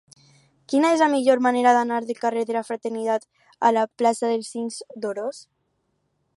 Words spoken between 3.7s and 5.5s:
la plaça del Cinc d'Oros?